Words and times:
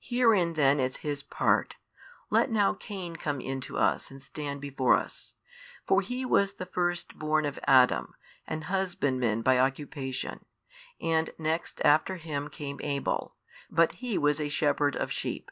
Herein 0.00 0.54
then 0.54 0.80
is 0.80 0.96
his 1.06 1.22
part, 1.22 1.76
let 2.30 2.50
now 2.50 2.74
Cain 2.74 3.14
come 3.14 3.40
in 3.40 3.60
to 3.60 3.78
us 3.78 4.10
and 4.10 4.20
stand 4.20 4.60
before 4.60 4.96
us. 4.96 5.34
For 5.86 6.00
he 6.00 6.24
was 6.24 6.54
the 6.54 6.66
first 6.66 7.16
born 7.16 7.44
of 7.44 7.60
Adam, 7.64 8.16
an 8.48 8.62
husbandman 8.62 9.40
by 9.42 9.60
occupation, 9.60 10.46
and 11.00 11.30
next 11.38 11.80
after 11.84 12.16
him 12.16 12.50
came 12.50 12.80
Abel, 12.82 13.36
but 13.70 13.92
he 13.92 14.18
was 14.18 14.40
a 14.40 14.48
shepherd 14.48 14.96
of 14.96 15.12
sheep. 15.12 15.48